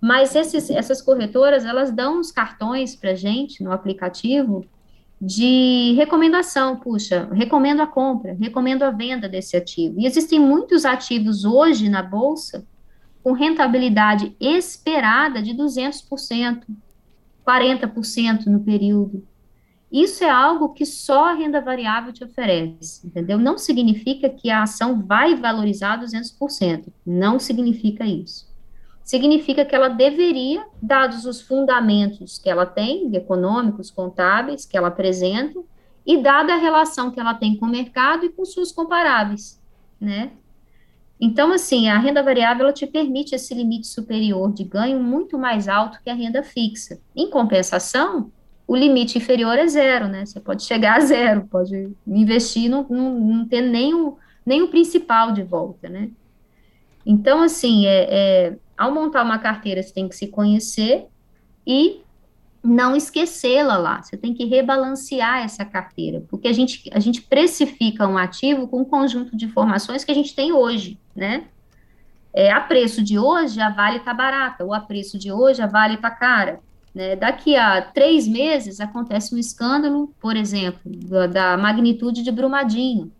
Mas 0.00 0.34
esses, 0.34 0.70
essas 0.70 1.02
corretoras, 1.02 1.64
elas 1.64 1.92
dão 1.92 2.18
uns 2.18 2.32
cartões 2.32 2.96
para 2.96 3.14
gente 3.14 3.62
no 3.62 3.70
aplicativo 3.70 4.64
de 5.20 5.92
recomendação, 5.96 6.76
puxa, 6.76 7.28
recomendo 7.32 7.82
a 7.82 7.86
compra, 7.86 8.34
recomendo 8.40 8.84
a 8.84 8.90
venda 8.90 9.28
desse 9.28 9.54
ativo. 9.54 10.00
E 10.00 10.06
existem 10.06 10.40
muitos 10.40 10.86
ativos 10.86 11.44
hoje 11.44 11.90
na 11.90 12.02
bolsa 12.02 12.66
com 13.22 13.32
rentabilidade 13.32 14.34
esperada 14.40 15.42
de 15.42 15.52
200%, 15.52 16.62
40% 17.46 18.46
no 18.46 18.60
período. 18.60 19.22
Isso 19.92 20.24
é 20.24 20.30
algo 20.30 20.70
que 20.70 20.86
só 20.86 21.26
a 21.26 21.34
renda 21.34 21.60
variável 21.60 22.12
te 22.14 22.24
oferece, 22.24 23.06
entendeu? 23.06 23.36
Não 23.36 23.58
significa 23.58 24.30
que 24.30 24.48
a 24.48 24.62
ação 24.62 25.02
vai 25.02 25.34
valorizar 25.34 26.00
200%, 26.00 26.86
não 27.04 27.38
significa 27.38 28.06
isso 28.06 28.49
significa 29.02 29.64
que 29.64 29.74
ela 29.74 29.88
deveria, 29.88 30.64
dados 30.80 31.24
os 31.24 31.40
fundamentos 31.40 32.38
que 32.38 32.48
ela 32.48 32.66
tem, 32.66 33.14
econômicos, 33.14 33.90
contábeis, 33.90 34.64
que 34.64 34.76
ela 34.76 34.88
apresenta, 34.88 35.60
e 36.06 36.22
dada 36.22 36.54
a 36.54 36.58
relação 36.58 37.10
que 37.10 37.20
ela 37.20 37.34
tem 37.34 37.56
com 37.56 37.66
o 37.66 37.70
mercado 37.70 38.24
e 38.24 38.30
com 38.30 38.44
suas 38.44 38.72
comparáveis, 38.72 39.60
né? 40.00 40.32
Então, 41.20 41.52
assim, 41.52 41.88
a 41.88 41.98
renda 41.98 42.22
variável 42.22 42.64
ela 42.64 42.72
te 42.72 42.86
permite 42.86 43.34
esse 43.34 43.54
limite 43.54 43.86
superior 43.86 44.50
de 44.52 44.64
ganho 44.64 44.98
muito 44.98 45.38
mais 45.38 45.68
alto 45.68 46.00
que 46.02 46.08
a 46.08 46.14
renda 46.14 46.42
fixa. 46.42 46.98
Em 47.14 47.28
compensação, 47.28 48.32
o 48.66 48.74
limite 48.74 49.18
inferior 49.18 49.58
é 49.58 49.66
zero, 49.66 50.08
né? 50.08 50.24
Você 50.24 50.40
pode 50.40 50.62
chegar 50.62 50.96
a 50.96 51.00
zero, 51.00 51.46
pode 51.50 51.90
investir 52.06 52.64
e 52.64 52.68
não, 52.70 52.86
não, 52.88 53.20
não 53.20 53.44
ter 53.44 53.60
nem 53.60 53.92
o, 53.92 54.16
nem 54.46 54.62
o 54.62 54.68
principal 54.68 55.32
de 55.32 55.42
volta, 55.42 55.90
né? 55.90 56.08
Então, 57.04 57.42
assim, 57.42 57.86
é, 57.86 58.06
é 58.08 58.56
ao 58.80 58.90
montar 58.90 59.22
uma 59.22 59.38
carteira, 59.38 59.82
você 59.82 59.92
tem 59.92 60.08
que 60.08 60.16
se 60.16 60.26
conhecer 60.28 61.06
e 61.66 62.00
não 62.64 62.96
esquecê-la 62.96 63.76
lá. 63.76 64.02
Você 64.02 64.16
tem 64.16 64.32
que 64.32 64.46
rebalancear 64.46 65.44
essa 65.44 65.66
carteira, 65.66 66.24
porque 66.30 66.48
a 66.48 66.52
gente, 66.54 66.88
a 66.90 66.98
gente 66.98 67.20
precifica 67.20 68.08
um 68.08 68.16
ativo 68.16 68.66
com 68.66 68.80
um 68.80 68.84
conjunto 68.86 69.36
de 69.36 69.44
informações 69.44 70.02
que 70.02 70.10
a 70.10 70.14
gente 70.14 70.34
tem 70.34 70.50
hoje, 70.50 70.98
né? 71.14 71.44
É, 72.32 72.50
a 72.50 72.60
preço 72.60 73.02
de 73.04 73.18
hoje, 73.18 73.60
a 73.60 73.68
Vale 73.68 73.98
está 73.98 74.14
barata, 74.14 74.64
ou 74.64 74.72
a 74.72 74.80
preço 74.80 75.18
de 75.18 75.30
hoje, 75.30 75.60
a 75.60 75.66
Vale 75.66 75.96
está 75.96 76.10
cara. 76.10 76.60
Né? 76.94 77.16
Daqui 77.16 77.56
a 77.56 77.82
três 77.82 78.26
meses, 78.26 78.80
acontece 78.80 79.34
um 79.34 79.38
escândalo, 79.38 80.14
por 80.18 80.36
exemplo, 80.36 80.80
da, 80.86 81.26
da 81.26 81.56
magnitude 81.58 82.22
de 82.22 82.32
Brumadinho 82.32 83.12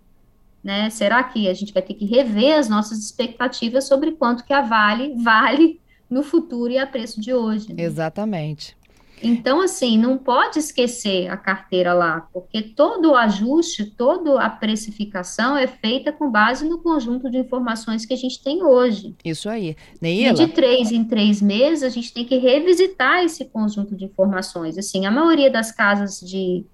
né? 0.62 0.90
Será 0.90 1.22
que 1.22 1.48
a 1.48 1.54
gente 1.54 1.72
vai 1.72 1.82
ter 1.82 1.94
que 1.94 2.04
rever 2.04 2.58
as 2.58 2.68
nossas 2.68 2.98
expectativas 2.98 3.86
sobre 3.86 4.12
quanto 4.12 4.44
que 4.44 4.52
a 4.52 4.60
Vale 4.60 5.14
vale 5.16 5.80
no 6.08 6.22
futuro 6.22 6.72
e 6.72 6.78
a 6.78 6.86
preço 6.86 7.20
de 7.20 7.32
hoje? 7.32 7.72
Né? 7.72 7.82
Exatamente. 7.82 8.76
Então, 9.22 9.60
assim, 9.60 9.98
não 9.98 10.16
pode 10.16 10.58
esquecer 10.58 11.28
a 11.28 11.36
carteira 11.36 11.92
lá, 11.92 12.26
porque 12.32 12.62
todo 12.62 13.10
o 13.10 13.14
ajuste, 13.14 13.84
toda 13.84 14.40
a 14.40 14.48
precificação 14.48 15.56
é 15.56 15.66
feita 15.66 16.10
com 16.10 16.30
base 16.30 16.66
no 16.66 16.78
conjunto 16.78 17.30
de 17.30 17.38
informações 17.38 18.06
que 18.06 18.14
a 18.14 18.16
gente 18.16 18.42
tem 18.42 18.62
hoje. 18.64 19.14
Isso 19.24 19.48
aí. 19.48 19.76
Neila? 20.00 20.32
E 20.32 20.46
de 20.46 20.48
três 20.48 20.90
em 20.90 21.04
três 21.04 21.42
meses, 21.42 21.82
a 21.82 21.90
gente 21.90 22.12
tem 22.12 22.24
que 22.24 22.38
revisitar 22.38 23.22
esse 23.22 23.44
conjunto 23.44 23.94
de 23.94 24.06
informações. 24.06 24.78
Assim, 24.78 25.04
a 25.04 25.10
maioria 25.10 25.50
das 25.50 25.70
casas 25.70 26.20
de, 26.20 26.64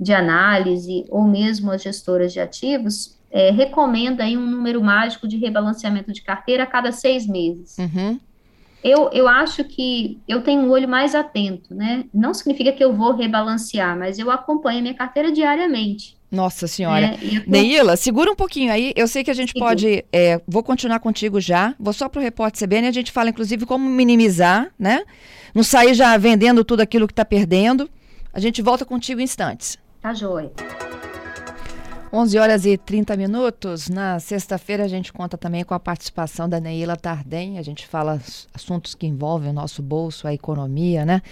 de 0.00 0.14
análise, 0.14 1.04
ou 1.10 1.24
mesmo 1.24 1.70
as 1.70 1.82
gestoras 1.82 2.32
de 2.32 2.40
ativos, 2.40 3.18
é, 3.32 3.50
recomenda 3.50 4.22
aí 4.22 4.36
um 4.36 4.46
número 4.46 4.82
mágico 4.82 5.26
de 5.26 5.38
rebalanceamento 5.38 6.12
de 6.12 6.22
carteira 6.22 6.64
a 6.64 6.66
cada 6.66 6.92
seis 6.92 7.26
meses. 7.26 7.78
Uhum. 7.78 8.20
Eu, 8.84 9.10
eu 9.12 9.28
acho 9.28 9.64
que 9.64 10.20
eu 10.28 10.42
tenho 10.42 10.60
um 10.60 10.70
olho 10.70 10.88
mais 10.88 11.14
atento, 11.14 11.74
né? 11.74 12.04
Não 12.12 12.34
significa 12.34 12.72
que 12.72 12.84
eu 12.84 12.92
vou 12.92 13.14
rebalancear, 13.14 13.96
mas 13.96 14.18
eu 14.18 14.30
acompanho 14.30 14.80
a 14.80 14.82
minha 14.82 14.94
carteira 14.94 15.32
diariamente. 15.32 16.16
Nossa 16.30 16.66
senhora. 16.66 17.06
É, 17.06 17.18
Neila, 17.46 17.96
segura 17.96 18.30
um 18.30 18.34
pouquinho 18.34 18.72
aí. 18.72 18.92
Eu 18.96 19.06
sei 19.06 19.22
que 19.22 19.30
a 19.30 19.34
gente 19.34 19.52
Segura. 19.52 19.70
pode. 19.70 20.04
É, 20.10 20.40
vou 20.48 20.62
continuar 20.62 20.98
contigo 20.98 21.38
já. 21.40 21.74
Vou 21.78 21.92
só 21.92 22.08
para 22.08 22.20
o 22.20 22.22
Repórter 22.22 22.66
CBN. 22.66 22.88
A 22.88 22.92
gente 22.92 23.12
fala, 23.12 23.28
inclusive, 23.28 23.66
como 23.66 23.88
minimizar, 23.88 24.70
né? 24.78 25.04
Não 25.54 25.62
sair 25.62 25.92
já 25.92 26.16
vendendo 26.16 26.64
tudo 26.64 26.80
aquilo 26.80 27.06
que 27.06 27.12
está 27.12 27.24
perdendo. 27.24 27.88
A 28.32 28.40
gente 28.40 28.62
volta 28.62 28.84
contigo 28.84 29.20
em 29.20 29.24
instantes. 29.24 29.78
Tá 30.00 30.14
joia. 30.14 30.50
11 32.14 32.38
horas 32.38 32.66
e 32.66 32.76
30 32.76 33.16
minutos. 33.16 33.88
Na 33.88 34.20
sexta-feira 34.20 34.84
a 34.84 34.88
gente 34.88 35.10
conta 35.10 35.38
também 35.38 35.64
com 35.64 35.72
a 35.72 35.80
participação 35.80 36.46
da 36.46 36.60
Neila 36.60 36.94
Tardem. 36.94 37.58
A 37.58 37.62
gente 37.62 37.86
fala 37.86 38.20
assuntos 38.52 38.94
que 38.94 39.06
envolvem 39.06 39.48
o 39.48 39.52
nosso 39.54 39.80
bolso, 39.80 40.28
a 40.28 40.34
economia, 40.34 41.06
né? 41.06 41.22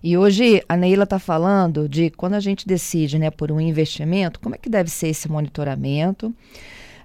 E 0.00 0.16
hoje 0.16 0.62
a 0.68 0.76
Neila 0.76 1.02
está 1.02 1.18
falando 1.18 1.88
de 1.88 2.10
quando 2.10 2.34
a 2.34 2.40
gente 2.40 2.68
decide, 2.68 3.18
né, 3.18 3.32
por 3.32 3.50
um 3.50 3.60
investimento, 3.60 4.38
como 4.38 4.54
é 4.54 4.58
que 4.58 4.70
deve 4.70 4.88
ser 4.88 5.08
esse 5.08 5.28
monitoramento, 5.28 6.32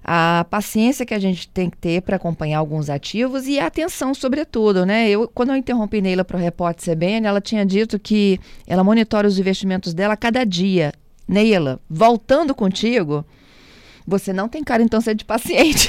a 0.04 0.46
paciência 0.48 1.04
que 1.04 1.14
a 1.14 1.18
gente 1.18 1.48
tem 1.48 1.68
que 1.68 1.76
ter 1.76 2.02
para 2.02 2.14
acompanhar 2.14 2.58
alguns 2.58 2.88
ativos 2.88 3.48
e 3.48 3.58
a 3.58 3.66
atenção, 3.66 4.14
sobretudo, 4.14 4.86
né? 4.86 5.10
Eu, 5.10 5.26
quando 5.26 5.48
eu 5.48 5.56
interrompi 5.56 6.00
Neila 6.00 6.24
para 6.24 6.36
o 6.36 6.40
repórter 6.40 6.94
CBN, 6.94 7.26
ela 7.26 7.40
tinha 7.40 7.66
dito 7.66 7.98
que 7.98 8.38
ela 8.64 8.84
monitora 8.84 9.26
os 9.26 9.40
investimentos 9.40 9.92
dela 9.92 10.14
a 10.14 10.16
cada 10.16 10.44
dia 10.44 10.92
Neila, 11.26 11.80
voltando 11.88 12.54
contigo, 12.54 13.24
você 14.06 14.32
não 14.32 14.48
tem 14.48 14.62
cara 14.62 14.82
então 14.82 15.00
ser 15.00 15.14
de 15.14 15.24
paciente. 15.24 15.88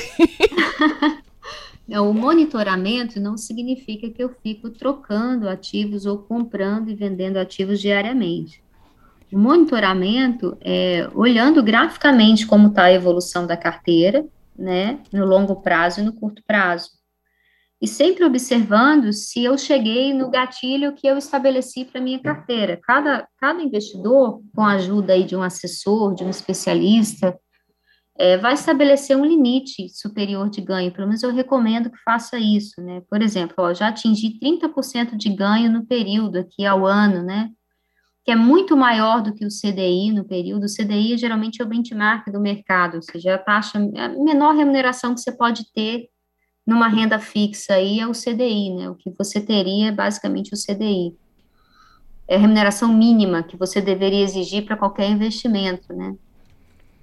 o 1.89 2.13
monitoramento 2.13 3.19
não 3.19 3.37
significa 3.37 4.09
que 4.09 4.23
eu 4.23 4.33
fico 4.41 4.69
trocando 4.69 5.49
ativos 5.49 6.05
ou 6.05 6.17
comprando 6.17 6.89
e 6.89 6.95
vendendo 6.95 7.37
ativos 7.37 7.79
diariamente. 7.79 8.63
O 9.31 9.37
monitoramento 9.37 10.57
é 10.61 11.09
olhando 11.13 11.61
graficamente 11.61 12.47
como 12.47 12.69
está 12.69 12.83
a 12.83 12.93
evolução 12.93 13.45
da 13.45 13.57
carteira, 13.57 14.25
né, 14.57 14.99
no 15.11 15.25
longo 15.25 15.57
prazo 15.57 15.99
e 15.99 16.03
no 16.03 16.13
curto 16.13 16.41
prazo 16.47 16.94
e 17.81 17.87
sempre 17.87 18.23
observando 18.23 19.11
se 19.11 19.43
eu 19.43 19.57
cheguei 19.57 20.13
no 20.13 20.29
gatilho 20.29 20.93
que 20.93 21.05
eu 21.05 21.17
estabeleci 21.17 21.83
para 21.83 21.99
minha 21.99 22.19
carteira. 22.19 22.79
Cada, 22.83 23.27
cada 23.37 23.61
investidor, 23.61 24.41
com 24.55 24.61
a 24.61 24.73
ajuda 24.73 25.13
aí 25.13 25.23
de 25.23 25.35
um 25.35 25.43
assessor, 25.43 26.15
de 26.15 26.23
um 26.23 26.29
especialista, 26.29 27.37
é, 28.17 28.37
vai 28.37 28.53
estabelecer 28.53 29.17
um 29.17 29.25
limite 29.25 29.89
superior 29.89 30.49
de 30.49 30.61
ganho. 30.61 30.91
Pelo 30.91 31.07
menos 31.07 31.21
eu 31.21 31.33
recomendo 31.33 31.91
que 31.91 32.01
faça 32.03 32.39
isso, 32.39 32.81
né? 32.81 33.01
Por 33.09 33.21
exemplo, 33.21 33.55
ó, 33.57 33.73
já 33.73 33.89
atingi 33.89 34.39
30% 34.39 35.17
de 35.17 35.29
ganho 35.29 35.69
no 35.69 35.85
período 35.85 36.37
aqui 36.37 36.65
ao 36.65 36.85
ano, 36.85 37.21
né? 37.23 37.49
Que 38.23 38.31
é 38.31 38.35
muito 38.35 38.75
maior 38.77 39.21
do 39.21 39.33
que 39.33 39.45
o 39.45 39.49
CDI 39.49 40.13
no 40.13 40.23
período. 40.23 40.63
O 40.63 40.73
CDI 40.73 41.17
geralmente 41.17 41.61
é 41.61 41.65
o 41.65 41.67
benchmark 41.67 42.31
do 42.31 42.39
mercado, 42.39 42.95
ou 42.95 43.01
seja, 43.01 43.35
a 43.35 43.37
taxa, 43.37 43.77
a 43.77 44.07
menor 44.07 44.55
remuneração 44.55 45.13
que 45.13 45.19
você 45.19 45.33
pode 45.33 45.71
ter 45.73 46.07
numa 46.65 46.87
renda 46.87 47.19
fixa 47.19 47.75
aí 47.75 47.99
é 47.99 48.07
o 48.07 48.11
CDI, 48.11 48.73
né? 48.73 48.89
O 48.89 48.95
que 48.95 49.09
você 49.11 49.39
teria 49.39 49.89
é 49.89 49.91
basicamente 49.91 50.53
o 50.53 50.57
CDI. 50.57 51.15
É 52.27 52.35
a 52.35 52.39
remuneração 52.39 52.91
mínima 52.91 53.43
que 53.43 53.55
você 53.55 53.79
deveria 53.79 54.23
exigir 54.23 54.65
para 54.65 54.75
qualquer 54.75 55.09
investimento, 55.09 55.93
né? 55.93 56.15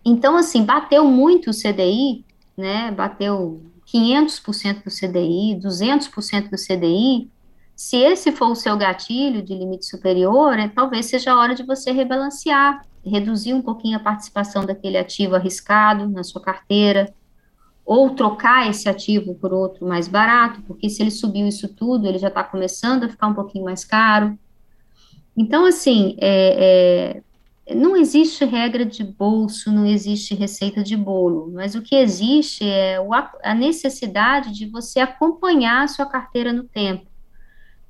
Então, 0.05 0.37
assim, 0.37 0.65
bateu 0.65 1.05
muito 1.05 1.51
o 1.51 1.55
CDI, 1.55 2.25
né? 2.57 2.91
Bateu 2.91 3.63
500% 3.87 4.83
do 4.83 4.91
CDI, 4.91 5.57
200% 5.61 6.51
do 6.51 6.57
CDI. 6.57 7.31
Se 7.77 7.97
esse 7.97 8.33
for 8.33 8.51
o 8.51 8.57
seu 8.57 8.77
gatilho 8.77 9.43
de 9.43 9.55
limite 9.55 9.87
superior, 9.87 10.59
é, 10.59 10.69
talvez 10.69 11.07
seja 11.07 11.33
a 11.33 11.39
hora 11.39 11.55
de 11.55 11.63
você 11.63 11.93
rebalancear, 11.93 12.85
reduzir 13.05 13.55
um 13.55 13.63
pouquinho 13.63 13.97
a 13.97 14.01
participação 14.01 14.65
daquele 14.65 14.99
ativo 14.99 15.37
arriscado 15.37 16.09
na 16.09 16.25
sua 16.25 16.43
carteira, 16.43 17.13
ou 17.85 18.11
trocar 18.11 18.69
esse 18.71 18.89
ativo 18.89 19.35
por 19.35 19.53
outro 19.53 19.87
mais 19.87 20.09
barato, 20.09 20.63
porque 20.63 20.89
se 20.89 21.03
ele 21.03 21.11
subiu 21.11 21.47
isso 21.47 21.69
tudo, 21.69 22.07
ele 22.07 22.19
já 22.19 22.29
está 22.29 22.45
começando 22.45 23.05
a 23.05 23.09
ficar 23.09 23.27
um 23.27 23.35
pouquinho 23.35 23.65
mais 23.65 23.85
caro. 23.85 24.39
Então, 25.37 25.65
assim, 25.65 26.17
é, 26.21 27.23
é, 27.67 27.75
não 27.75 27.97
existe 27.97 28.45
regra 28.45 28.85
de 28.85 29.03
bolso, 29.03 29.73
não 29.73 29.87
existe 29.87 30.35
receita 30.35 30.83
de 30.83 30.97
bolo, 30.97 31.51
mas 31.53 31.75
o 31.75 31.83
que 31.83 31.97
existe 31.97 32.65
é 32.65 33.01
o, 33.01 33.13
a 33.15 33.55
necessidade 33.55 34.53
de 34.53 34.67
você 34.67 35.01
acompanhar 35.01 35.85
a 35.85 35.89
sua 35.89 36.07
carteira 36.07 36.53
no 36.53 36.65
tempo. 36.65 37.07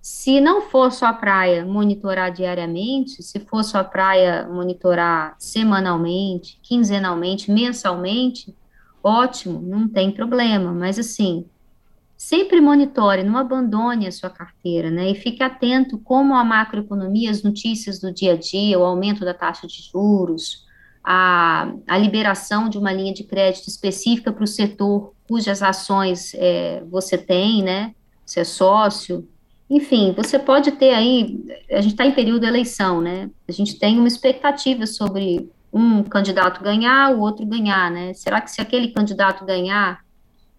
Se 0.00 0.40
não 0.40 0.62
for 0.62 0.90
sua 0.90 1.12
praia 1.12 1.64
monitorar 1.64 2.32
diariamente, 2.32 3.22
se 3.22 3.38
for 3.38 3.62
sua 3.62 3.84
praia 3.84 4.48
monitorar 4.48 5.36
semanalmente, 5.38 6.58
quinzenalmente, 6.60 7.50
mensalmente, 7.50 8.52
ótimo, 9.02 9.60
não 9.60 9.88
tem 9.88 10.10
problema, 10.10 10.72
mas 10.72 10.98
assim, 10.98 11.44
sempre 12.16 12.60
monitore, 12.60 13.24
não 13.24 13.36
abandone 13.36 14.06
a 14.06 14.12
sua 14.12 14.30
carteira, 14.30 14.90
né? 14.90 15.10
E 15.10 15.14
fique 15.14 15.42
atento 15.42 15.98
como 15.98 16.34
a 16.34 16.44
macroeconomia, 16.44 17.30
as 17.30 17.42
notícias 17.42 17.98
do 17.98 18.12
dia 18.12 18.34
a 18.34 18.36
dia, 18.36 18.78
o 18.78 18.84
aumento 18.84 19.24
da 19.24 19.34
taxa 19.34 19.66
de 19.66 19.82
juros, 19.82 20.64
a, 21.02 21.72
a 21.88 21.98
liberação 21.98 22.68
de 22.68 22.78
uma 22.78 22.92
linha 22.92 23.12
de 23.12 23.24
crédito 23.24 23.68
específica 23.68 24.32
para 24.32 24.44
o 24.44 24.46
setor 24.46 25.12
cujas 25.28 25.62
ações 25.62 26.32
é, 26.34 26.84
você 26.90 27.18
tem, 27.18 27.62
né? 27.62 27.94
Você 28.24 28.40
é 28.40 28.44
sócio. 28.44 29.26
Enfim, 29.68 30.12
você 30.16 30.38
pode 30.38 30.72
ter 30.72 30.94
aí, 30.94 31.42
a 31.70 31.80
gente 31.80 31.92
está 31.92 32.04
em 32.04 32.12
período 32.12 32.42
de 32.42 32.46
eleição, 32.46 33.00
né? 33.00 33.30
A 33.48 33.52
gente 33.52 33.78
tem 33.78 33.98
uma 33.98 34.06
expectativa 34.06 34.86
sobre 34.86 35.50
um 35.72 36.02
candidato 36.02 36.62
ganhar, 36.62 37.14
o 37.14 37.20
outro 37.20 37.46
ganhar, 37.46 37.90
né? 37.90 38.12
Será 38.12 38.40
que 38.40 38.50
se 38.50 38.60
aquele 38.60 38.88
candidato 38.88 39.44
ganhar, 39.44 40.04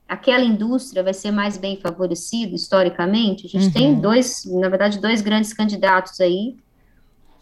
aquela 0.07 0.43
indústria 0.43 1.03
vai 1.03 1.13
ser 1.13 1.31
mais 1.31 1.57
bem 1.57 1.77
favorecida 1.77 2.55
historicamente? 2.55 3.45
A 3.45 3.49
gente 3.49 3.67
uhum. 3.67 3.71
tem 3.73 3.99
dois, 3.99 4.43
na 4.45 4.69
verdade, 4.69 4.99
dois 4.99 5.21
grandes 5.21 5.53
candidatos 5.53 6.19
aí, 6.19 6.55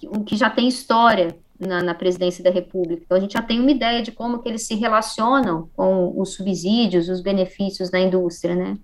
o 0.03 0.23
que 0.23 0.35
já 0.35 0.49
tem 0.49 0.67
história 0.67 1.37
na, 1.57 1.81
na, 1.81 1.93
presidência 1.93 2.43
da 2.43 2.49
República. 2.49 3.03
Então, 3.05 3.17
a 3.17 3.21
gente 3.21 3.33
já 3.33 3.41
tem 3.41 3.59
uma 3.59 3.71
ideia 3.71 4.01
de 4.01 4.11
como 4.11 4.39
que 4.39 4.49
eles 4.49 4.65
se 4.65 4.75
relacionam 4.75 5.69
com 5.75 6.19
os 6.19 6.33
subsídios, 6.33 7.07
os 7.07 7.21
benefícios 7.21 7.89
da 7.89 7.99
indústria, 7.99 8.55
né? 8.55 8.77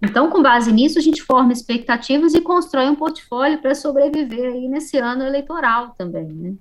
Então, 0.00 0.30
com 0.30 0.42
base 0.42 0.72
nisso, 0.72 0.98
a 0.98 1.02
gente 1.02 1.22
forma 1.22 1.52
expectativas 1.52 2.34
e 2.34 2.40
constrói 2.40 2.88
um 2.88 2.94
portfólio 2.94 3.60
para 3.60 3.74
sobreviver 3.74 4.52
aí 4.52 4.68
nesse 4.68 4.96
ano 4.96 5.24
eleitoral 5.24 5.94
também, 5.98 6.28
né? 6.28 6.54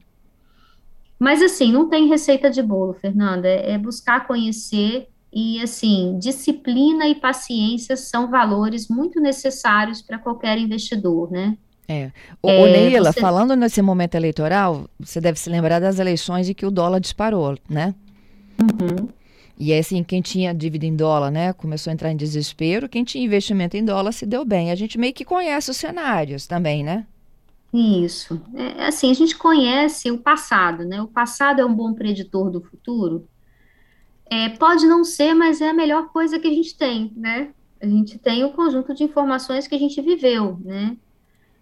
Mas 1.22 1.40
assim, 1.40 1.72
não 1.72 1.88
tem 1.88 2.08
receita 2.08 2.50
de 2.50 2.64
bolo, 2.64 2.94
Fernanda, 2.94 3.48
é, 3.48 3.74
é 3.74 3.78
buscar 3.78 4.26
conhecer 4.26 5.08
e 5.32 5.62
assim, 5.62 6.18
disciplina 6.18 7.08
e 7.08 7.14
paciência 7.14 7.96
são 7.96 8.28
valores 8.32 8.88
muito 8.88 9.22
necessários 9.22 10.02
para 10.02 10.18
qualquer 10.18 10.58
investidor, 10.58 11.32
né? 11.32 11.56
É. 11.88 12.12
O, 12.42 12.50
é, 12.50 12.72
Neila, 12.72 13.14
você... 13.14 13.22
falando 13.22 13.56
nesse 13.56 13.84
momento 13.84 14.16
eleitoral, 14.16 14.90
você 15.00 15.22
deve 15.22 15.38
se 15.38 15.48
lembrar 15.48 15.78
das 15.78 16.00
eleições 16.00 16.50
e 16.50 16.56
que 16.56 16.66
o 16.66 16.72
dólar 16.72 17.00
disparou, 17.00 17.56
né? 17.70 17.94
Uhum. 18.60 19.08
E 19.60 19.74
é 19.74 19.78
assim, 19.78 20.04
quem 20.04 20.24
tinha 20.24 20.56
dívida 20.56 20.88
em 20.88 20.96
dólar, 20.96 21.30
né, 21.30 21.54
começou 21.54 21.92
a 21.92 21.94
entrar 21.94 22.12
em 22.12 22.16
desespero, 22.16 22.90
quem 22.90 23.04
tinha 23.04 23.24
investimento 23.24 23.78
em 23.78 23.86
dólar 23.86 24.12
se 24.12 24.26
deu 24.26 24.44
bem. 24.44 24.72
A 24.72 24.76
gente 24.76 24.98
meio 24.98 25.14
que 25.14 25.24
conhece 25.24 25.70
os 25.70 25.78
cenários 25.78 26.48
também, 26.48 26.84
né? 26.84 27.06
Isso. 27.74 28.42
É, 28.54 28.86
assim, 28.88 29.10
a 29.10 29.14
gente 29.14 29.38
conhece 29.38 30.12
o 30.12 30.18
passado, 30.18 30.84
né? 30.84 31.02
O 31.02 31.08
passado 31.08 31.62
é 31.62 31.66
um 31.66 31.74
bom 31.74 31.94
preditor 31.94 32.50
do 32.50 32.62
futuro. 32.62 33.28
É, 34.30 34.50
pode 34.50 34.86
não 34.86 35.04
ser, 35.04 35.34
mas 35.34 35.62
é 35.62 35.70
a 35.70 35.74
melhor 35.74 36.10
coisa 36.10 36.40
que 36.40 36.48
a 36.48 36.52
gente 36.52 36.76
tem, 36.76 37.14
né? 37.16 37.54
A 37.82 37.88
gente 37.88 38.18
tem 38.18 38.44
o 38.44 38.52
conjunto 38.52 38.94
de 38.94 39.04
informações 39.04 39.68
que 39.68 39.76
a 39.76 39.80
gente 39.80 40.02
viveu, 40.02 40.60
né? 40.64 40.98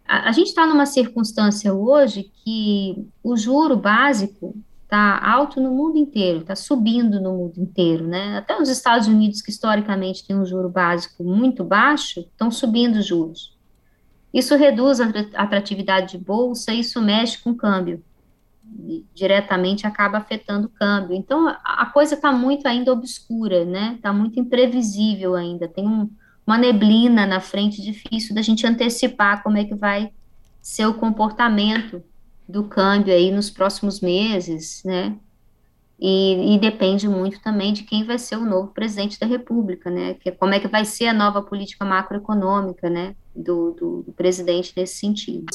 A, 0.07 0.29
a 0.29 0.31
gente 0.31 0.47
está 0.47 0.65
numa 0.65 0.85
circunstância 0.85 1.73
hoje 1.73 2.31
que 2.43 3.07
o 3.23 3.37
juro 3.37 3.77
básico 3.77 4.55
está 4.83 5.19
alto 5.23 5.61
no 5.61 5.69
mundo 5.71 5.97
inteiro, 5.97 6.39
está 6.39 6.55
subindo 6.55 7.21
no 7.21 7.37
mundo 7.37 7.59
inteiro, 7.59 8.07
né? 8.07 8.37
Até 8.37 8.59
os 8.59 8.69
Estados 8.69 9.07
Unidos, 9.07 9.39
que 9.39 9.51
historicamente 9.51 10.25
tem 10.25 10.35
um 10.35 10.45
juro 10.45 10.67
básico 10.67 11.23
muito 11.23 11.63
baixo, 11.63 12.21
estão 12.21 12.49
subindo 12.49 12.97
os 12.97 13.05
juros. 13.05 13.55
Isso 14.33 14.55
reduz 14.55 14.99
a 14.99 15.05
atratividade 15.35 16.17
de 16.17 16.23
bolsa, 16.23 16.73
isso 16.73 17.01
mexe 17.01 17.37
com 17.39 17.51
o 17.51 17.55
câmbio. 17.55 18.03
E 18.87 19.03
diretamente 19.13 19.87
acaba 19.87 20.19
afetando 20.19 20.67
o 20.67 20.69
câmbio. 20.69 21.15
Então, 21.15 21.47
a 21.63 21.85
coisa 21.87 22.13
está 22.13 22.31
muito 22.31 22.67
ainda 22.67 22.93
obscura, 22.93 23.65
né? 23.65 23.95
Está 23.95 24.13
muito 24.13 24.39
imprevisível 24.39 25.35
ainda. 25.35 25.67
Tem 25.67 25.87
um, 25.87 26.09
uma 26.45 26.57
neblina 26.57 27.25
na 27.25 27.39
frente 27.39 27.81
difícil 27.81 28.35
da 28.35 28.41
gente 28.41 28.67
antecipar 28.67 29.41
como 29.41 29.57
é 29.57 29.65
que 29.65 29.73
vai 29.73 30.11
ser 30.61 30.85
o 30.85 30.93
comportamento 30.93 32.03
do 32.47 32.63
câmbio 32.63 33.13
aí 33.13 33.31
nos 33.31 33.49
próximos 33.49 34.01
meses, 34.01 34.83
né? 34.83 35.17
E, 36.01 36.55
e, 36.55 36.59
depende 36.59 37.09
muito 37.09 37.41
também 37.41 37.73
de 37.73 37.83
quem 37.83 38.05
vai 38.05 38.17
ser 38.17 38.37
o 38.37 38.45
novo 38.45 38.69
presidente 38.69 39.19
da 39.19 39.27
República, 39.27 39.89
né? 39.89 40.13
Que, 40.13 40.31
como 40.31 40.53
é 40.53 40.59
que 40.59 40.67
vai 40.67 40.85
ser 40.85 41.07
a 41.07 41.13
nova 41.13 41.41
política 41.41 41.83
macroeconômica, 41.83 42.89
né? 42.89 43.15
Do, 43.35 43.71
do, 43.71 44.03
do 44.03 44.13
presidente 44.13 44.73
nesse 44.77 44.95
sentido. 44.95 45.45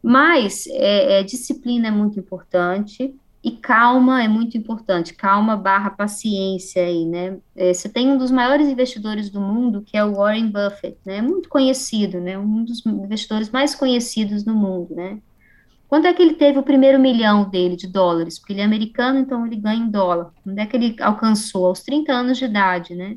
Mas 0.00 0.68
é, 0.68 1.18
é, 1.18 1.22
disciplina 1.24 1.88
é 1.88 1.90
muito 1.90 2.18
importante 2.20 3.12
e 3.42 3.52
calma 3.52 4.22
é 4.22 4.28
muito 4.28 4.56
importante. 4.56 5.14
Calma 5.14 5.56
barra 5.56 5.90
paciência 5.90 6.82
aí, 6.82 7.04
né? 7.04 7.38
É, 7.56 7.74
você 7.74 7.88
tem 7.88 8.08
um 8.08 8.18
dos 8.18 8.30
maiores 8.30 8.68
investidores 8.68 9.30
do 9.30 9.40
mundo, 9.40 9.82
que 9.82 9.96
é 9.96 10.04
o 10.04 10.14
Warren 10.14 10.48
Buffett, 10.48 10.96
né? 11.04 11.20
Muito 11.20 11.48
conhecido, 11.48 12.20
né? 12.20 12.38
Um 12.38 12.64
dos 12.64 12.86
investidores 12.86 13.50
mais 13.50 13.74
conhecidos 13.74 14.44
no 14.44 14.54
mundo, 14.54 14.94
né? 14.94 15.20
Quando 15.88 16.06
é 16.06 16.12
que 16.12 16.20
ele 16.20 16.34
teve 16.34 16.58
o 16.58 16.62
primeiro 16.62 16.98
milhão 16.98 17.48
dele 17.48 17.74
de 17.74 17.86
dólares? 17.86 18.38
Porque 18.38 18.52
ele 18.52 18.60
é 18.60 18.64
americano, 18.64 19.18
então 19.18 19.46
ele 19.46 19.56
ganha 19.56 19.82
em 19.82 19.90
dólar. 19.90 20.32
Quando 20.44 20.58
é 20.58 20.66
que 20.66 20.76
ele 20.76 20.96
alcançou? 21.00 21.66
Aos 21.66 21.82
30 21.82 22.12
anos 22.12 22.36
de 22.36 22.44
idade, 22.44 22.94
né? 22.94 23.16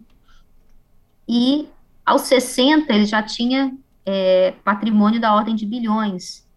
E 1.27 1.67
aos 2.05 2.21
60 2.21 2.93
ele 2.93 3.05
já 3.05 3.21
tinha 3.21 3.75
é, 4.05 4.53
patrimônio 4.63 5.19
da 5.19 5.35
ordem 5.35 5.53
de 5.53 5.65
bilhões. 5.65 6.47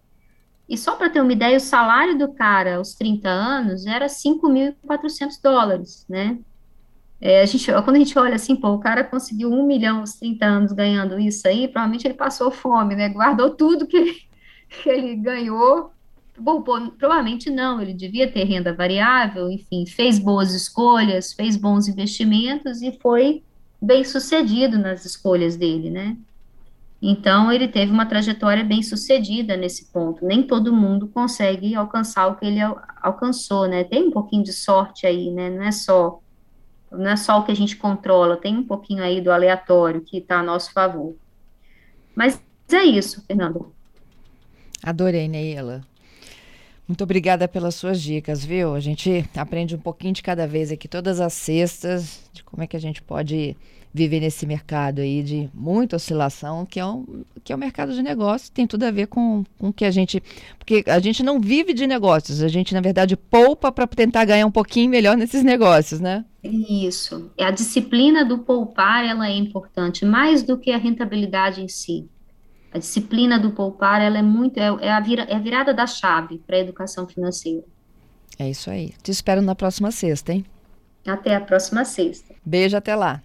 E 0.69 0.79
só 0.79 0.95
para 0.95 1.11
ter 1.11 1.21
uma 1.21 1.33
ideia, 1.33 1.57
o 1.57 1.61
salário 1.61 2.17
do 2.17 2.33
cara 2.33 2.77
aos 2.77 2.95
30 2.95 3.29
anos 3.29 3.85
era 3.85 4.07
5.400 4.07 5.41
dólares, 5.43 6.07
né? 6.09 6.39
É, 7.21 7.43
a 7.43 7.47
gente, 7.47 7.71
quando 7.73 7.97
a 7.97 7.99
gente 7.99 8.19
olha 8.19 8.35
assim, 8.35 8.55
pô, 8.55 8.69
o 8.71 8.79
cara 8.79 9.03
conseguiu 9.03 9.51
um 9.51 9.67
milhão 9.67 10.01
aos 10.01 10.15
30 10.15 10.45
anos 10.45 10.73
ganhando 10.73 11.19
isso 11.19 11.47
aí, 11.49 11.67
provavelmente 11.67 12.07
ele 12.07 12.15
passou 12.15 12.51
fome, 12.51 12.95
né? 12.95 13.09
Guardou 13.09 13.51
tudo 13.51 13.87
que, 13.87 14.27
que 14.69 14.89
ele 14.89 15.17
ganhou 15.17 15.94
Provavelmente 16.35 17.49
não, 17.49 17.81
ele 17.81 17.95
devia 17.95 18.31
ter 18.31 18.45
renda 18.45 18.75
variável, 18.75 19.51
enfim, 19.51 19.87
fez 19.87 20.19
boas 20.19 20.53
escolhas, 20.53 21.33
fez 21.33 21.57
bons 21.57 21.87
investimentos 21.87 22.83
e 22.83 22.93
foi 23.01 23.43
bem 23.81 24.03
sucedido 24.03 24.79
nas 24.79 25.05
escolhas 25.05 25.57
dele, 25.57 25.91
né? 25.91 26.17
Então, 27.01 27.53
ele 27.53 27.69
teve 27.69 27.93
uma 27.93 28.07
trajetória 28.07 28.65
bem 28.65 28.83
sucedida 28.83 29.57
nesse 29.57 29.93
ponto. 29.93 30.25
Nem 30.25 30.43
todo 30.43 30.73
mundo 30.73 31.07
consegue 31.09 31.75
alcançar 31.75 32.27
o 32.29 32.37
que 32.37 32.47
ele 32.47 32.61
al 32.61 32.81
alcançou, 33.03 33.69
né? 33.69 33.85
Tem 33.85 34.09
um 34.09 34.11
pouquinho 34.11 34.43
de 34.43 34.53
sorte 34.55 35.07
aí, 35.07 35.31
né? 35.31 35.51
Não 35.51 35.63
é 35.63 35.71
só 35.71 36.21
não 36.91 37.11
é 37.11 37.17
só 37.17 37.41
o 37.41 37.45
que 37.45 37.53
a 37.53 37.57
gente 37.57 37.77
controla, 37.77 38.37
tem 38.37 38.57
um 38.57 38.65
pouquinho 38.65 39.03
aí 39.03 39.21
do 39.21 39.31
aleatório 39.31 40.01
que 40.01 40.19
está 40.19 40.39
a 40.39 40.43
nosso 40.43 40.73
favor. 40.73 41.15
Mas 42.15 42.41
é 42.73 42.85
isso, 42.85 43.23
Fernanda. 43.27 43.61
Adorei, 44.83 45.29
Neila. 45.29 45.83
Muito 46.87 47.03
obrigada 47.03 47.49
pelas 47.49 47.75
suas 47.75 48.01
dicas, 48.01 48.45
viu? 48.45 48.75
A 48.75 48.81
gente 48.81 49.25
aprende 49.35 49.75
um 49.75 49.79
pouquinho 49.79 50.13
de 50.13 50.23
cada 50.23 50.47
vez 50.47 50.71
aqui, 50.71 50.87
todas 50.87 51.19
as 51.19 51.33
sextas, 51.33 52.21
de 52.33 52.45
como 52.45 52.63
é 52.63 52.67
que 52.67 52.77
a 52.77 52.81
gente 52.81 53.01
pode 53.01 53.57
viver 53.95 54.19
nesse 54.19 54.45
mercado 54.45 55.01
aí 55.01 55.23
de 55.23 55.49
muita 55.55 55.97
oscilação, 55.97 56.67
que 56.67 56.81
é 56.81 56.85
um, 56.85 57.25
que 57.45 57.53
é 57.53 57.57
um 57.57 57.59
mercado 57.59 57.95
de 57.95 58.03
negócios, 58.03 58.51
tem 58.51 58.67
tudo 58.67 58.83
a 58.83 58.91
ver 58.91 59.07
com, 59.07 59.45
com 59.57 59.73
que 59.73 59.85
a 59.85 59.91
gente. 59.91 60.21
Porque 60.59 60.83
a 60.89 60.99
gente 60.99 61.23
não 61.23 61.41
vive 61.41 61.73
de 61.73 61.87
negócios, 61.87 62.43
a 62.43 62.49
gente, 62.49 62.75
na 62.75 62.81
verdade, 62.81 63.17
poupa 63.17 63.71
para 63.71 63.87
tentar 63.87 64.25
ganhar 64.25 64.47
um 64.47 64.51
pouquinho 64.51 64.91
melhor 64.91 65.17
nesses 65.17 65.45
negócios, 65.45 66.01
né? 66.01 66.25
Isso. 66.43 67.31
A 67.39 67.53
disciplina 67.53 68.25
do 68.25 68.39
poupar 68.39 69.05
ela 69.05 69.29
é 69.29 69.37
importante, 69.37 70.05
mais 70.05 70.43
do 70.43 70.59
que 70.59 70.73
a 70.73 70.77
rentabilidade 70.77 71.63
em 71.63 71.69
si. 71.69 72.09
A 72.75 72.79
disciplina 72.79 73.39
do 73.39 73.53
poupar, 73.53 74.03
ela 74.03 74.19
é 74.19 74.23
muito, 74.23 74.59
é, 74.59 74.67
é, 74.81 74.91
a, 74.91 74.99
vira, 74.99 75.23
é 75.23 75.37
a 75.37 75.39
virada 75.39 75.73
da 75.73 75.87
chave 75.87 76.39
para 76.45 76.57
a 76.57 76.59
educação 76.59 77.07
financeira. 77.07 77.63
É 78.37 78.51
isso 78.51 78.69
aí. 78.69 78.93
Te 79.01 79.13
espero 79.13 79.41
na 79.41 79.55
próxima 79.55 79.93
sexta, 79.93 80.33
hein? 80.33 80.45
Até 81.07 81.37
a 81.37 81.41
próxima 81.41 81.85
sexta. 81.85 82.35
Beijo, 82.45 82.77
até 82.77 82.97
lá. 82.97 83.23